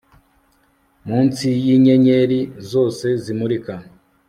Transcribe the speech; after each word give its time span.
Munsi 1.07 1.47
yinyenyeri 1.65 2.39
zose 2.71 3.05
zimurika 3.23 3.73